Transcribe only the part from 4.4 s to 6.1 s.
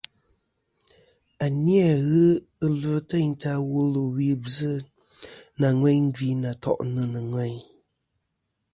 bvɨ nà ŋweyn